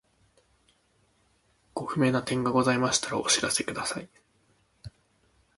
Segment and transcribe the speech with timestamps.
[1.75, 4.09] ご不明な点がございましたらお知らせください。